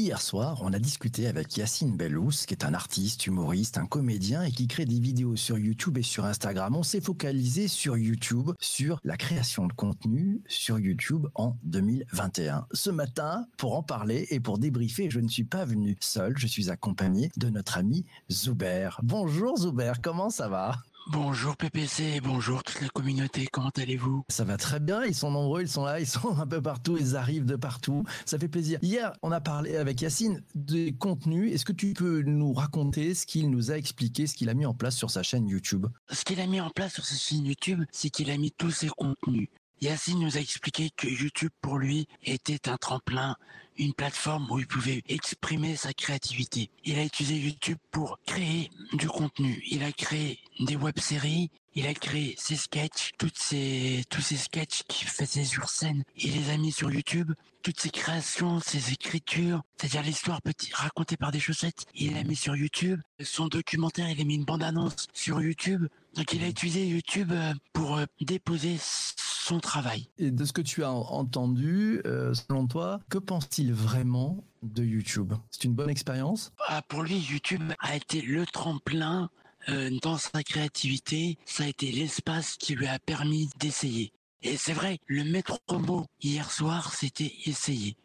Hier 0.00 0.22
soir, 0.22 0.62
on 0.62 0.72
a 0.72 0.78
discuté 0.78 1.26
avec 1.26 1.58
Yacine 1.58 1.94
Bellous, 1.94 2.46
qui 2.46 2.54
est 2.54 2.64
un 2.64 2.72
artiste, 2.72 3.26
humoriste, 3.26 3.76
un 3.76 3.84
comédien 3.84 4.42
et 4.42 4.50
qui 4.50 4.66
crée 4.66 4.86
des 4.86 4.98
vidéos 4.98 5.36
sur 5.36 5.58
YouTube 5.58 5.98
et 5.98 6.02
sur 6.02 6.24
Instagram. 6.24 6.74
On 6.74 6.82
s'est 6.82 7.02
focalisé 7.02 7.68
sur 7.68 7.98
YouTube, 7.98 8.52
sur 8.60 8.98
la 9.04 9.18
création 9.18 9.66
de 9.66 9.74
contenu 9.74 10.40
sur 10.46 10.78
YouTube 10.78 11.26
en 11.34 11.54
2021. 11.64 12.66
Ce 12.72 12.88
matin, 12.88 13.44
pour 13.58 13.76
en 13.76 13.82
parler 13.82 14.26
et 14.30 14.40
pour 14.40 14.56
débriefer, 14.56 15.10
je 15.10 15.20
ne 15.20 15.28
suis 15.28 15.44
pas 15.44 15.66
venu 15.66 15.98
seul, 16.00 16.32
je 16.38 16.46
suis 16.46 16.70
accompagné 16.70 17.30
de 17.36 17.50
notre 17.50 17.76
ami 17.76 18.06
Zuber. 18.32 18.88
Bonjour 19.02 19.58
Zuber, 19.58 19.92
comment 20.02 20.30
ça 20.30 20.48
va? 20.48 20.78
Bonjour 21.06 21.56
PPC, 21.56 22.20
bonjour 22.22 22.62
toute 22.62 22.80
la 22.82 22.88
communauté, 22.88 23.48
comment 23.50 23.70
allez-vous? 23.76 24.22
Ça 24.28 24.44
va 24.44 24.56
très 24.56 24.80
bien, 24.80 25.04
ils 25.04 25.14
sont 25.14 25.30
nombreux, 25.30 25.62
ils 25.62 25.68
sont 25.68 25.84
là, 25.84 25.98
ils 25.98 26.06
sont 26.06 26.36
un 26.38 26.46
peu 26.46 26.60
partout, 26.60 26.96
ils 26.98 27.16
arrivent 27.16 27.46
de 27.46 27.56
partout, 27.56 28.04
ça 28.26 28.38
fait 28.38 28.48
plaisir. 28.48 28.78
Hier, 28.82 29.12
on 29.22 29.32
a 29.32 29.40
parlé 29.40 29.76
avec 29.76 30.02
Yacine 30.02 30.42
des 30.54 30.92
contenus, 30.92 31.52
est-ce 31.52 31.64
que 31.64 31.72
tu 31.72 31.94
peux 31.94 32.22
nous 32.22 32.52
raconter 32.52 33.14
ce 33.14 33.26
qu'il 33.26 33.50
nous 33.50 33.72
a 33.72 33.76
expliqué, 33.76 34.26
ce 34.26 34.34
qu'il 34.34 34.50
a 34.50 34.54
mis 34.54 34.66
en 34.66 34.74
place 34.74 34.96
sur 34.96 35.10
sa 35.10 35.22
chaîne 35.22 35.48
YouTube? 35.48 35.86
Ce 36.10 36.24
qu'il 36.24 36.40
a 36.40 36.46
mis 36.46 36.60
en 36.60 36.70
place 36.70 36.92
sur 36.92 37.04
sa 37.04 37.16
chaîne 37.16 37.46
YouTube, 37.46 37.82
c'est 37.90 38.10
qu'il 38.10 38.30
a 38.30 38.36
mis 38.36 38.52
tous 38.52 38.70
ses 38.70 38.88
contenus. 38.88 39.48
Yacine 39.80 40.20
nous 40.20 40.36
a 40.36 40.40
expliqué 40.40 40.90
que 40.94 41.08
YouTube 41.08 41.52
pour 41.62 41.78
lui 41.78 42.06
était 42.22 42.68
un 42.68 42.76
tremplin, 42.76 43.36
une 43.80 43.94
plateforme 43.94 44.46
où 44.50 44.58
il 44.58 44.66
pouvait 44.66 45.02
exprimer 45.08 45.74
sa 45.74 45.92
créativité. 45.92 46.70
Il 46.84 46.98
a 46.98 47.04
utilisé 47.04 47.36
YouTube 47.36 47.78
pour 47.90 48.18
créer 48.26 48.70
du 48.92 49.08
contenu. 49.08 49.62
Il 49.66 49.82
a 49.82 49.90
créé 49.90 50.38
des 50.60 50.76
web-séries, 50.76 51.50
il 51.74 51.86
a 51.86 51.94
créé 51.94 52.34
ses 52.38 52.56
sketchs, 52.56 53.12
toutes 53.18 53.38
ces, 53.38 54.04
tous 54.10 54.20
ces 54.20 54.36
sketchs 54.36 54.82
qu'il 54.86 55.08
faisait 55.08 55.44
sur 55.44 55.70
scène. 55.70 56.04
Il 56.16 56.36
les 56.36 56.50
a 56.50 56.58
mis 56.58 56.72
sur 56.72 56.90
YouTube. 56.90 57.32
Toutes 57.62 57.80
ses 57.80 57.90
créations, 57.90 58.58
ses 58.60 58.92
écritures, 58.92 59.62
c'est-à-dire 59.76 60.02
l'histoire 60.02 60.40
petit, 60.40 60.70
racontée 60.72 61.18
par 61.18 61.30
des 61.30 61.40
chaussettes, 61.40 61.84
il 61.94 62.14
l'a 62.14 62.24
mis 62.24 62.34
sur 62.34 62.56
YouTube. 62.56 62.98
Son 63.22 63.48
documentaire, 63.48 64.08
il 64.08 64.18
a 64.18 64.24
mis 64.24 64.36
une 64.36 64.46
bande-annonce 64.46 65.08
sur 65.12 65.42
YouTube. 65.42 65.86
Donc 66.14 66.32
il 66.32 66.42
a 66.42 66.48
utilisé 66.48 66.86
YouTube 66.86 67.32
euh, 67.32 67.52
pour 67.74 67.98
euh, 67.98 68.06
travail. 69.58 70.08
Et 70.18 70.30
de 70.30 70.44
ce 70.44 70.52
que 70.52 70.60
tu 70.62 70.84
as 70.84 70.92
entendu, 70.92 72.00
euh, 72.06 72.32
selon 72.34 72.66
toi, 72.66 73.00
que 73.08 73.18
pense-t-il 73.18 73.72
vraiment 73.72 74.44
de 74.62 74.84
YouTube? 74.84 75.32
C'est 75.50 75.64
une 75.64 75.74
bonne 75.74 75.90
expérience? 75.90 76.52
Ah, 76.68 76.82
Pour 76.82 77.02
lui, 77.02 77.18
YouTube 77.18 77.72
a 77.80 77.96
été 77.96 78.20
le 78.20 78.46
tremplin 78.46 79.30
euh, 79.68 79.90
dans 80.02 80.18
sa 80.18 80.42
créativité. 80.42 81.38
Ça 81.44 81.64
a 81.64 81.66
été 81.66 81.90
l'espace 81.90 82.56
qui 82.56 82.74
lui 82.74 82.86
a 82.86 82.98
permis 82.98 83.50
d'essayer. 83.58 84.12
Et 84.42 84.56
c'est 84.56 84.72
vrai, 84.72 84.98
le 85.06 85.24
maître 85.24 85.58
mot 85.70 86.06
hier 86.22 86.50
soir, 86.50 86.94
c'était 86.94 87.32
essayer. 87.44 87.96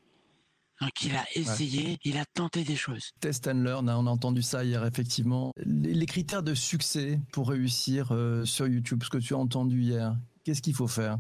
Donc 0.82 1.04
il 1.04 1.16
a 1.16 1.24
essayé, 1.36 1.98
il 2.04 2.18
a 2.18 2.26
tenté 2.26 2.64
des 2.64 2.76
choses. 2.76 3.12
Test 3.22 3.48
and 3.48 3.64
learn, 3.64 3.88
hein, 3.88 3.98
on 3.98 4.08
a 4.08 4.10
entendu 4.10 4.42
ça 4.42 4.66
hier 4.66 4.86
effectivement. 4.86 5.54
Les, 5.58 6.06
critères 6.06 6.44
de 6.44 6.54
succès 6.54 7.22
pour 7.32 7.50
réussir 7.50 8.12
euh, 8.12 8.44
sur 8.44 8.68
YouTube, 8.68 9.02
ce 9.04 9.10
que 9.10 9.18
tu 9.18 9.34
as 9.34 9.38
entendu 9.38 9.82
hier, 9.82 10.18
qu'est-ce 10.44 10.62
qu'il 10.62 10.76
faut 10.76 10.88
faire? 10.88 11.18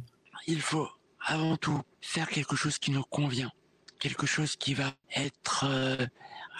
Il 0.47 0.61
faut 0.61 0.89
avant 1.19 1.57
tout 1.57 1.81
faire 2.01 2.29
quelque 2.29 2.55
chose 2.55 2.77
qui 2.77 2.91
nous 2.91 3.03
convient, 3.03 3.51
quelque 3.99 4.25
chose 4.25 4.55
qui 4.55 4.73
va 4.73 4.93
être 5.15 5.65
euh, 5.67 6.05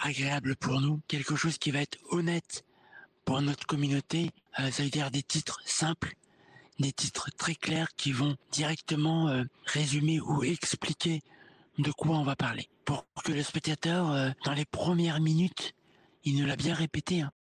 agréable 0.02 0.56
pour 0.56 0.80
nous, 0.80 1.00
quelque 1.08 1.36
chose 1.36 1.58
qui 1.58 1.70
va 1.70 1.80
être 1.80 1.98
honnête 2.10 2.64
pour 3.24 3.40
notre 3.40 3.66
communauté. 3.66 4.30
Euh, 4.58 4.70
ça 4.70 4.82
veut 4.82 4.90
dire 4.90 5.10
des 5.10 5.22
titres 5.22 5.60
simples, 5.64 6.14
des 6.78 6.92
titres 6.92 7.30
très 7.36 7.54
clairs 7.54 7.94
qui 7.96 8.12
vont 8.12 8.36
directement 8.50 9.28
euh, 9.28 9.44
résumer 9.66 10.20
ou 10.20 10.42
expliquer 10.42 11.22
de 11.78 11.92
quoi 11.92 12.16
on 12.16 12.24
va 12.24 12.36
parler. 12.36 12.68
Pour 12.84 13.06
que 13.24 13.32
le 13.32 13.42
spectateur, 13.42 14.34
dans 14.44 14.52
les 14.52 14.64
premières 14.64 15.20
minutes, 15.20 15.74
il 16.24 16.36
nous 16.36 16.46
l'a 16.46 16.56
bien 16.56 16.72
répété, 16.72 17.20
hein, 17.20 17.32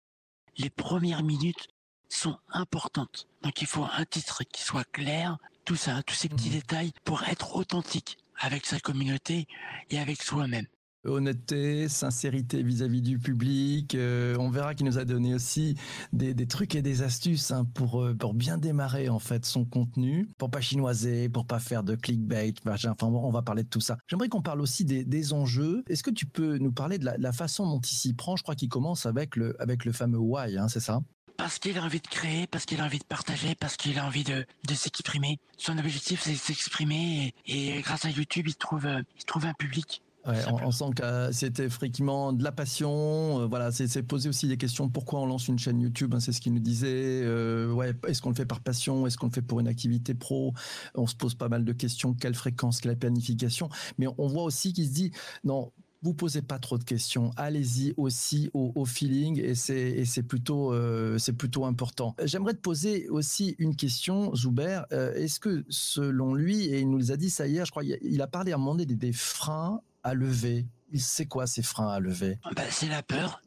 les 0.58 0.70
premières 0.70 1.24
minutes 1.24 1.68
sont 2.10 2.38
importantes. 2.50 3.28
Donc 3.44 3.62
il 3.62 3.68
faut 3.68 3.84
un 3.84 4.06
titre 4.06 4.44
qui 4.44 4.62
soit 4.62 4.84
clair, 4.92 5.38
tout 5.66 5.76
ça, 5.76 6.02
tous 6.04 6.16
ces 6.16 6.30
petits 6.30 6.50
mhm. 6.50 6.56
détails 6.56 6.92
pour 7.04 7.24
être 7.24 7.56
authentique 7.56 8.18
avec 8.40 8.66
sa 8.66 8.80
communauté 8.80 9.48
et 9.90 10.00
avec 10.00 10.22
soi-même 10.22 10.68
honnêteté, 11.06 11.88
sincérité 11.88 12.64
vis-à-vis 12.64 13.02
du 13.02 13.20
public. 13.20 13.96
Euh, 13.96 14.36
on 14.40 14.50
verra 14.50 14.74
qu'il 14.74 14.86
nous 14.86 14.98
a 14.98 15.06
donné 15.06 15.34
aussi 15.34 15.76
des, 16.14 16.34
des 16.34 16.48
trucs 16.48 16.76
et 16.76 16.82
des 16.82 17.02
astuces 17.02 17.52
hein, 17.52 17.66
pour 17.74 18.02
euh, 18.02 18.14
pour 18.16 18.34
bien 18.34 18.58
démarrer 18.58 19.10
en 19.10 19.20
fait 19.20 19.46
son 19.46 19.66
contenu, 19.66 20.28
pour 20.38 20.50
pas 20.50 20.62
chinoiser, 20.62 21.30
pour 21.30 21.46
pas 21.46 21.60
faire 21.60 21.84
de 21.84 21.96
clickbait. 21.96 22.54
Enfin, 22.66 23.08
on 23.08 23.32
va 23.32 23.42
parler 23.42 23.64
de 23.64 23.70
tout 23.70 23.82
ça. 23.82 23.98
J'aimerais 24.08 24.30
qu'on 24.30 24.42
parle 24.42 24.62
aussi 24.62 24.86
des, 24.86 25.06
des 25.06 25.34
enjeux. 25.34 25.84
Est-ce 25.88 26.04
que 26.04 26.12
tu 26.12 26.26
peux 26.26 26.58
nous 26.58 26.72
parler 26.72 26.98
de 26.98 27.06
la, 27.06 27.18
la 27.18 27.32
façon 27.32 27.68
dont 27.68 27.80
il 27.80 27.96
s'y 27.96 28.14
prend? 28.14 28.36
Je 28.36 28.44
crois 28.44 28.56
qu'il 28.56 28.70
commence 28.70 29.06
avec 29.06 29.36
le 29.36 29.60
avec 29.62 29.86
le 29.86 29.92
fameux 29.92 30.20
why, 30.20 30.58
hein, 30.58 30.68
c'est 30.68 30.80
ça? 30.80 31.02
Parce 31.38 31.60
qu'il 31.60 31.78
a 31.78 31.84
envie 31.84 32.02
de 32.02 32.08
créer, 32.08 32.48
parce 32.48 32.66
qu'il 32.66 32.82
a 32.82 32.86
envie 32.86 33.00
de 33.00 33.06
partager, 33.06 33.56
parce 33.56 33.78
qu'il 33.78 33.98
a 34.00 34.06
envie 34.06 34.24
de, 34.24 34.46
de 34.68 34.74
s'exprimer. 34.74 35.40
Son 35.58 35.78
objectif, 35.78 36.22
c'est 36.24 36.34
de 36.34 36.38
s'exprimer 36.38 37.34
et, 37.46 37.82
grâce 37.82 38.06
à 38.06 38.10
YouTube, 38.10 38.48
il 38.48 38.56
trouve, 38.56 38.88
il 39.18 39.26
trouve 39.26 39.46
un 39.46 39.54
public. 39.54 40.02
Ouais, 40.26 40.42
on, 40.50 40.72
sent 40.72 40.86
que 40.96 41.32
c'était 41.32 41.70
fréquemment 41.70 42.34
de 42.34 42.44
la 42.44 42.52
passion. 42.52 43.42
Euh, 43.42 43.46
voilà, 43.46 43.72
c'est 43.72 44.02
poser 44.02 44.28
aussi 44.28 44.48
des 44.48 44.58
questions. 44.58 44.90
Pourquoi 44.90 45.20
on 45.20 45.28
lance 45.28 45.48
une 45.48 45.60
chaîne 45.60 45.80
YouTube 45.80 46.16
hein, 46.16 46.20
C'est 46.20 46.32
ce 46.32 46.42
qu'il 46.42 46.54
nous 46.54 46.60
disait. 46.60 47.22
Euh, 47.24 47.72
ouais, 47.72 47.94
est-ce 48.08 48.24
qu'on 48.24 48.30
le 48.30 48.36
fait 48.36 48.48
par 48.48 48.62
passion 48.62 49.06
Est-ce 49.06 49.18
qu'on 49.18 49.28
le 49.28 49.32
fait 49.32 49.44
pour 49.44 49.60
une 49.60 49.68
activité 49.68 50.16
pro? 50.16 50.54
On 50.96 51.06
se 51.06 51.16
pose 51.16 51.36
pas 51.36 51.48
mal 51.48 51.64
de 51.64 51.74
questions. 51.74 52.16
Quelle 52.16 52.34
fréquence 52.34 52.82
Quelle 52.82 52.98
planification? 52.98 53.70
Mais 54.00 54.08
on 54.18 54.28
voit 54.28 54.44
aussi 54.44 54.74
qu'il 54.74 54.88
se 54.88 54.94
dit 54.94 55.12
non 55.44 55.72
vous 56.02 56.14
posez 56.14 56.42
pas 56.42 56.60
trop 56.60 56.78
de 56.78 56.84
questions. 56.84 57.32
Allez-y 57.36 57.94
aussi 57.98 58.50
au, 58.54 58.86
feeling 58.86 59.42
et 59.42 59.56
c'est 59.56 60.06
c'est 60.06 60.24
plutôt 60.24 60.74
euh, 60.74 61.18
c'est 61.18 61.34
plutôt 61.34 61.66
important. 61.66 62.16
J'aimerais 62.24 62.54
te 62.54 62.60
poser 62.60 63.10
aussi 63.10 63.56
une 63.58 63.76
question, 63.76 64.34
Zuber. 64.36 64.82
Euh, 64.92 65.14
est-ce 65.16 65.40
que 65.40 65.66
selon 65.70 66.34
lui 66.34 66.66
et 66.66 66.80
il 66.80 66.90
nous 66.90 67.12
a 67.12 67.18
dit 67.18 67.30
ça 67.30 67.48
hier, 67.48 67.66
je 67.66 67.72
crois, 67.72 67.84
il 67.84 68.22
a 68.22 68.28
parlé 68.28 68.52
à 68.52 68.56
un 68.56 68.58
moment 68.58 68.76
donné 68.76 68.86
des, 68.86 69.14
freins 69.14 69.82
à 70.04 70.14
lever. 70.14 70.68
Il 70.92 71.02
sait 71.02 71.26
quoi 71.26 71.48
ces 71.48 71.64
freins 71.64 71.90
à 71.90 72.00
lever? 72.00 72.38
Bah, 72.56 72.64
c'est 72.70 72.88
la 72.88 73.02
peur 73.02 73.42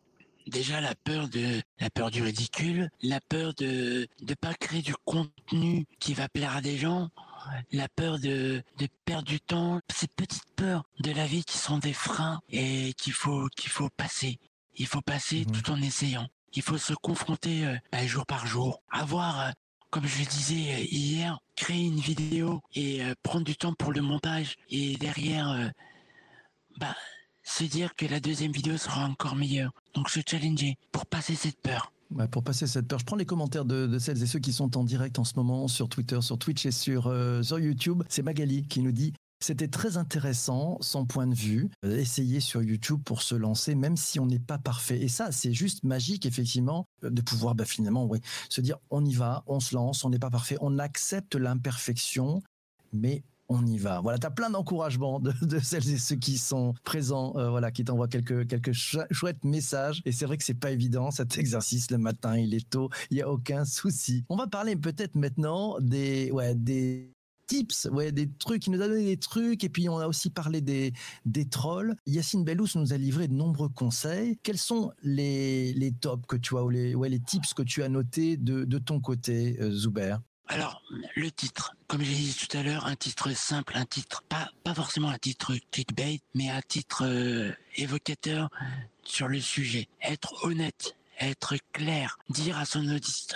déjà 0.48 0.80
la 0.80 0.94
peur 0.94 1.28
de 1.28 1.60
la 1.78 1.90
peur 1.90 2.10
du 2.10 2.22
ridicule, 2.22 2.90
la 3.02 3.20
peur 3.20 3.54
de 3.54 4.08
de 4.20 4.34
pas 4.34 4.54
créer 4.54 4.82
du 4.82 4.94
contenu 5.04 5.86
qui 6.00 6.14
va 6.14 6.28
plaire 6.28 6.56
à 6.56 6.60
des 6.60 6.76
gens, 6.76 7.10
la 7.72 7.88
peur 7.88 8.18
de, 8.18 8.62
de 8.78 8.88
perdre 9.04 9.26
du 9.26 9.40
temps, 9.40 9.80
ces 9.90 10.08
petites 10.08 10.54
peurs 10.56 10.84
de 11.00 11.12
la 11.12 11.26
vie 11.26 11.44
qui 11.44 11.58
sont 11.58 11.78
des 11.78 11.92
freins 11.92 12.40
et 12.48 12.92
qu'il 12.94 13.12
faut 13.12 13.48
qu'il 13.56 13.70
faut 13.70 13.90
passer. 13.96 14.38
Il 14.76 14.86
faut 14.86 15.02
passer 15.02 15.44
mhm. 15.44 15.52
tout 15.52 15.70
en 15.70 15.80
essayant. 15.82 16.28
Il 16.54 16.62
faut 16.62 16.78
se 16.78 16.94
confronter 16.94 17.66
euh, 17.66 17.76
bah, 17.92 18.06
jour 18.06 18.24
par 18.24 18.46
jour, 18.46 18.82
avoir, 18.90 19.40
euh, 19.40 19.50
comme 19.90 20.06
je 20.06 20.18
le 20.20 20.24
disais 20.24 20.74
euh, 20.74 20.86
hier, 20.90 21.38
créer 21.56 21.84
une 21.84 22.00
vidéo 22.00 22.62
et 22.74 23.02
prendre 23.22 23.44
du 23.44 23.56
temps 23.56 23.74
pour 23.74 23.92
le 23.92 24.00
montage 24.00 24.56
et 24.70 24.96
derrière, 24.96 25.72
bah, 26.78 26.94
se 27.42 27.64
dire 27.64 27.96
que 27.96 28.06
la 28.06 28.20
deuxième 28.20 28.52
vidéo 28.52 28.76
sera 28.76 29.04
encore 29.04 29.34
meilleure. 29.34 29.72
Donc 29.94 30.08
se 30.08 30.20
challenger 30.24 30.76
pour 30.92 31.06
passer 31.06 31.34
cette 31.34 31.60
peur 31.60 31.92
pour 32.30 32.42
passer 32.42 32.66
cette 32.66 32.88
peur, 32.88 32.98
je 32.98 33.04
prends 33.04 33.16
les 33.16 33.26
commentaires 33.26 33.64
de, 33.64 33.98
celles 33.98 34.22
et 34.22 34.26
ceux 34.26 34.38
qui 34.38 34.52
sont 34.52 34.76
en 34.76 34.84
direct 34.84 35.18
en 35.18 35.24
ce 35.24 35.34
moment 35.36 35.68
sur 35.68 35.88
Twitter, 35.88 36.20
sur 36.22 36.38
Twitch 36.38 36.66
et 36.66 36.70
sur, 36.70 37.06
euh, 37.06 37.42
sur 37.42 37.58
YouTube. 37.58 38.02
C'est 38.08 38.22
Magali 38.22 38.62
qui 38.66 38.80
nous 38.80 38.92
dit 38.92 39.12
c'était 39.40 39.68
très 39.68 39.96
intéressant, 39.96 40.78
son 40.80 41.06
point 41.06 41.28
de 41.28 41.34
vue, 41.34 41.70
euh, 41.84 41.96
essayer 41.96 42.40
sur 42.40 42.60
YouTube 42.62 43.00
pour 43.04 43.22
se 43.22 43.36
lancer, 43.36 43.76
même 43.76 43.96
si 43.96 44.18
on 44.18 44.26
n'est 44.26 44.40
pas 44.40 44.58
parfait. 44.58 45.00
Et 45.00 45.08
ça, 45.08 45.30
c'est 45.30 45.52
juste 45.52 45.84
magique, 45.84 46.26
effectivement, 46.26 46.86
euh, 47.04 47.10
de 47.10 47.22
pouvoir 47.22 47.54
bah, 47.54 47.64
finalement 47.64 48.10
se 48.48 48.60
dire 48.60 48.78
on 48.90 49.04
y 49.04 49.14
va, 49.14 49.44
on 49.46 49.60
se 49.60 49.76
lance, 49.76 50.04
on 50.04 50.10
n'est 50.10 50.18
pas 50.18 50.30
parfait, 50.30 50.56
on 50.60 50.78
accepte 50.78 51.36
l'imperfection, 51.36 52.42
mais 52.92 53.22
on 53.48 53.66
y 53.66 53.78
va. 53.78 54.00
Voilà, 54.00 54.18
tu 54.18 54.26
as 54.26 54.30
plein 54.30 54.50
d'encouragements 54.50 55.20
de, 55.20 55.58
celles 55.58 55.88
et 55.90 55.98
ceux 55.98 56.16
qui 56.16 56.38
sont 56.38 56.74
présents, 56.84 57.34
euh, 57.36 57.50
voilà, 57.50 57.70
qui 57.70 57.84
t'envoient 57.84 58.08
quelques, 58.08 58.46
quelques 58.46 58.72
chouettes 58.72 59.44
messages. 59.44 60.02
Et 60.04 60.12
c'est 60.12 60.26
vrai 60.26 60.36
que 60.36 60.44
c'est 60.44 60.54
pas 60.54 60.70
évident, 60.70 61.10
cet 61.10 61.38
exercice 61.38 61.90
le 61.90 61.98
matin, 61.98 62.36
il 62.36 62.54
est 62.54 62.68
tôt, 62.68 62.90
il 63.10 63.18
y 63.18 63.22
a 63.22 63.30
aucun 63.30 63.64
souci. 63.64 64.24
On 64.28 64.36
va 64.36 64.46
parler 64.46 64.76
peut-être 64.76 65.14
maintenant 65.14 65.78
des, 65.80 66.30
ouais, 66.30 66.54
des 66.54 67.12
tips, 67.46 67.88
ouais, 67.90 68.12
des 68.12 68.30
trucs. 68.30 68.66
Il 68.66 68.74
nous 68.74 68.82
a 68.82 68.88
donné 68.88 69.04
des 69.04 69.16
trucs 69.16 69.64
et 69.64 69.68
puis 69.70 69.88
on 69.88 69.98
a 69.98 70.06
aussi 70.06 70.28
parlé 70.30 70.60
des, 70.60 70.92
des 71.24 71.48
trolls. 71.48 71.96
Yacine 72.06 72.44
Bellous 72.44 72.68
nous 72.76 72.92
a 72.92 72.98
livré 72.98 73.26
de 73.26 73.32
nombreux 73.32 73.70
conseils. 73.70 74.38
Quels 74.42 74.58
sont 74.58 74.92
les, 75.02 75.72
les 75.72 75.92
tops 75.92 76.26
que 76.28 76.36
tu 76.36 76.56
as 76.56 76.62
ou 76.62 76.68
les, 76.68 76.94
ouais, 76.94 77.08
les 77.08 77.20
tips 77.20 77.54
que 77.54 77.62
tu 77.62 77.82
as 77.82 77.88
notés 77.88 78.36
de, 78.36 78.64
de 78.64 78.78
ton 78.78 79.00
côté, 79.00 79.56
euh, 79.60 79.70
Zuber? 79.70 80.16
Alors, 80.48 80.82
le 81.14 81.30
titre, 81.30 81.74
comme 81.86 82.02
j'ai 82.02 82.14
dit 82.14 82.34
tout 82.34 82.56
à 82.56 82.62
l'heure, 82.62 82.86
un 82.86 82.96
titre 82.96 83.30
simple, 83.32 83.76
un 83.76 83.84
titre 83.84 84.22
pas 84.28 84.50
pas 84.64 84.74
forcément 84.74 85.10
un 85.10 85.18
titre 85.18 85.54
clickbait, 85.70 86.20
mais 86.34 86.48
un 86.48 86.62
titre 86.62 87.04
euh, 87.04 87.52
évocateur 87.76 88.48
sur 89.04 89.28
le 89.28 89.40
sujet. 89.40 89.88
Être 90.00 90.44
honnête, 90.44 90.96
être 91.20 91.56
clair, 91.72 92.18
dire 92.30 92.56
à 92.58 92.64
son 92.64 92.86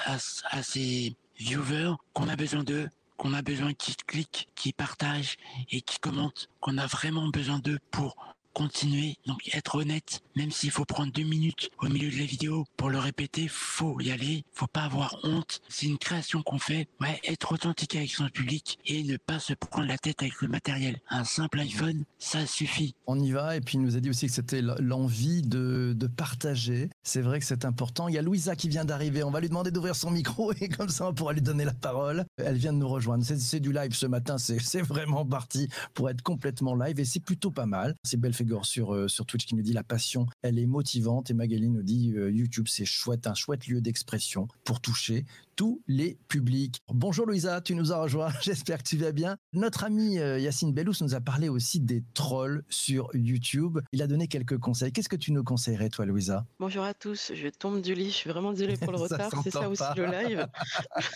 à, 0.07 0.17
à 0.51 0.63
ses 0.63 1.15
viewers 1.39 1.95
qu'on 2.15 2.29
a 2.29 2.37
besoin 2.37 2.65
d'eux, 2.65 2.89
qu'on 3.19 3.35
a 3.35 3.43
besoin 3.43 3.75
qu'ils 3.75 3.97
cliquent, 3.97 4.49
qu'ils 4.55 4.75
partagent 4.75 5.37
et 5.71 5.83
qu'ils 5.83 6.01
commentent, 6.01 6.49
qu'on 6.61 6.79
a 6.79 6.87
vraiment 6.87 7.29
besoin 7.29 7.59
d'eux 7.59 7.79
pour 7.91 8.17
continuer, 8.53 9.17
donc 9.27 9.55
être 9.55 9.77
honnête, 9.77 10.21
même 10.37 10.51
s'il 10.51 10.71
faut 10.71 10.85
prendre 10.85 11.13
deux 11.13 11.25
minutes 11.25 11.71
au 11.79 11.89
milieu 11.89 12.11
de 12.11 12.19
la 12.19 12.25
vidéo 12.25 12.65
pour 12.77 12.91
le 12.91 12.99
répéter, 12.99 13.49
faut 13.49 14.01
y 14.01 14.11
aller, 14.11 14.45
faut 14.53 14.67
pas 14.67 14.83
avoir 14.83 15.19
honte. 15.25 15.61
C'est 15.69 15.87
une 15.87 15.99
création 15.99 16.43
qu'on 16.43 16.59
fait, 16.59 16.89
ouais, 17.01 17.21
être 17.25 17.53
authentique 17.53 17.97
avec 17.97 18.11
son 18.11 18.29
public 18.29 18.79
et 18.87 19.03
ne 19.03 19.17
pas 19.17 19.39
se 19.39 19.55
prendre 19.55 19.89
la 19.89 19.99
tête 19.99 20.23
avec 20.23 20.41
le 20.41 20.49
matériel. 20.49 21.01
Un 21.09 21.25
simple 21.25 21.61
iPhone, 21.61 22.05
ça 22.19 22.47
suffit. 22.47 22.95
On 23.07 23.19
y 23.19 23.31
va, 23.33 23.57
et 23.57 23.61
puis 23.61 23.79
il 23.79 23.83
nous 23.83 23.97
a 23.97 24.01
dit 24.01 24.11
aussi 24.11 24.27
que 24.27 24.33
c'était 24.33 24.63
l'envie 24.63 25.43
de, 25.43 25.95
de 25.97 26.07
partager. 26.07 26.91
C'est 27.03 27.21
vrai 27.23 27.41
que 27.41 27.45
c'est 27.45 27.65
important. 27.65 28.09
Il 28.09 28.15
y 28.15 28.19
a 28.19 28.23
Louisa 28.23 28.57
qui 28.57 28.69
vient 28.69 28.85
d'arriver, 28.85 29.23
on 29.23 29.31
va 29.31 29.41
lui 29.41 29.49
demander 29.49 29.71
d'ouvrir 29.71 29.97
son 29.97 30.11
micro 30.11 30.53
et 30.61 30.69
comme 30.69 30.89
ça 30.89 31.09
on 31.09 31.15
pourra 31.15 31.33
lui 31.33 31.43
donner 31.43 31.65
la 31.65 31.75
parole. 31.75 32.25
Elle 32.37 32.57
vient 32.57 32.73
de 32.73 32.79
nous 32.79 32.89
rejoindre. 32.89 33.25
C'est 33.25 33.61
du 33.61 33.73
live 33.73 33.95
ce 33.95 34.07
matin, 34.07 34.37
c'est 34.39 34.83
vraiment 34.83 35.25
parti 35.25 35.69
pour 35.95 36.11
être 36.11 36.23
complètement 36.23 36.75
live 36.75 37.01
et 37.01 37.05
c'est 37.05 37.21
plutôt 37.21 37.51
pas 37.51 37.67
mal. 37.67 37.95
C'est 38.03 38.19
Belfegor 38.43 38.67
sur, 38.67 38.95
euh, 38.95 39.09
sur 39.09 39.27
Twitch 39.27 39.47
qui 39.47 39.55
nous 39.55 39.63
dit 39.63 39.73
la 39.73 39.83
passion, 39.83 40.27
elle 40.43 40.59
est 40.59 40.67
motivante. 40.67 41.31
Et 41.31 41.35
Magali 41.35 41.69
nous 41.69 41.83
dit 41.83 42.13
euh, 42.17 42.31
YouTube 42.31 42.67
c'est 42.69 42.85
chouette, 42.85 43.27
un 43.27 43.35
chouette 43.35 43.67
lieu 43.67 43.81
d'expression 43.81 44.49
pour 44.65 44.81
toucher 44.81 45.25
tous 45.57 45.83
les 45.87 46.19
publics. 46.29 46.81
Bonjour 46.89 47.27
Louisa, 47.27 47.61
tu 47.61 47.75
nous 47.75 47.93
as 47.93 48.01
rejoint, 48.01 48.31
j'espère 48.43 48.79
que 48.79 48.89
tu 48.89 48.97
vas 48.97 49.13
bien. 49.13 49.37
Notre 49.53 49.85
ami 49.85 50.19
euh, 50.19 50.39
Yacine 50.39 50.73
Bellous 50.73 50.95
nous 51.01 51.15
a 51.15 51.21
parlé 51.21 51.49
aussi 51.49 51.81
des 51.81 52.03
trolls 52.15 52.65
sur 52.69 53.11
YouTube. 53.15 53.79
Il 53.93 54.03
a 54.03 54.07
donné 54.07 54.29
quelques 54.29 54.59
conseils. 54.59 54.93
Qu'est-ce 54.93 55.09
que 55.09 55.17
tu 55.17 55.33
nous 55.33 55.45
conseillerais 55.45 55.91
toi 55.91 56.07
Louisa? 56.07 56.47
Bonjour 56.59 56.85
à 56.85 56.95
tous, 56.95 57.33
je 57.35 57.49
tombe 57.49 57.81
du 57.81 57.95
lit, 57.95 58.07
je 58.07 58.17
suis 58.17 58.31
vraiment 58.31 58.53
désolée 58.53 58.77
pour 58.77 58.93
le 58.93 58.99
retard, 59.03 59.31
c'est 59.45 59.51
ça 59.51 59.69
aussi 59.69 59.83
le 59.97 60.07
live. 60.07 60.47